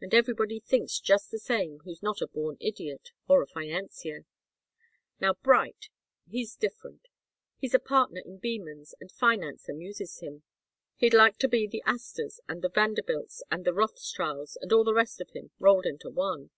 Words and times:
And 0.00 0.14
everybody 0.14 0.60
thinks 0.60 1.00
just 1.00 1.32
the 1.32 1.38
same 1.40 1.80
who's 1.80 2.00
not 2.00 2.20
a 2.22 2.28
born 2.28 2.58
idiot 2.60 3.10
or 3.26 3.42
a 3.42 3.46
financier. 3.48 4.24
Now 5.18 5.34
Bright 5.34 5.88
he's 6.28 6.54
different. 6.54 7.08
He's 7.58 7.74
a 7.74 7.80
partner 7.80 8.20
in 8.24 8.38
Beman's 8.38 8.94
and 9.00 9.10
finance 9.10 9.68
amuses 9.68 10.20
him. 10.20 10.44
He'd 10.94 11.12
like 11.12 11.38
to 11.38 11.48
be 11.48 11.66
the 11.66 11.82
Astors 11.86 12.38
and 12.48 12.62
the 12.62 12.70
Vanderbilts 12.70 13.42
and 13.50 13.64
the 13.64 13.74
Rothschilds 13.74 14.56
and 14.60 14.72
all 14.72 14.84
the 14.84 14.94
rest 14.94 15.20
of 15.20 15.32
them, 15.32 15.50
rolled 15.58 15.86
into 15.86 16.08
one. 16.08 16.50